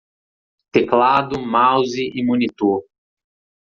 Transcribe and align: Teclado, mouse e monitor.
Teclado, 0.71 1.37
mouse 1.39 2.09
e 2.15 2.25
monitor. 2.25 2.83